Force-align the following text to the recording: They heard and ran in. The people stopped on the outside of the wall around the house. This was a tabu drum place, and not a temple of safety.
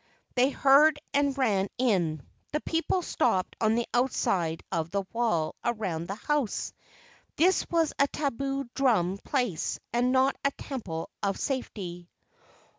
They 0.33 0.49
heard 0.49 0.97
and 1.13 1.37
ran 1.37 1.67
in. 1.77 2.25
The 2.53 2.59
people 2.61 3.03
stopped 3.03 3.55
on 3.61 3.75
the 3.75 3.85
outside 3.93 4.63
of 4.71 4.89
the 4.89 5.03
wall 5.13 5.53
around 5.63 6.07
the 6.07 6.15
house. 6.15 6.73
This 7.35 7.69
was 7.69 7.93
a 7.99 8.07
tabu 8.07 8.63
drum 8.73 9.19
place, 9.19 9.79
and 9.93 10.11
not 10.11 10.37
a 10.43 10.49
temple 10.57 11.11
of 11.21 11.37
safety. 11.37 12.09